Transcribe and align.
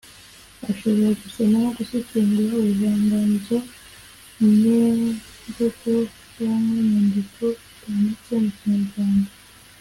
ashobora 0.69 1.09
gusoma 1.21 1.55
no 1.63 1.69
gusesengura 1.77 2.51
ubuvanganzo 2.57 3.57
nyemvungo 4.61 5.93
cyangwa 6.35 6.77
nyandiko 6.89 7.45
bwanditse 7.79 8.33
mu 8.43 8.49
kinyarwanda; 8.57 9.31